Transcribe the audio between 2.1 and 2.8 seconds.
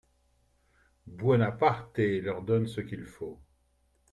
leur donne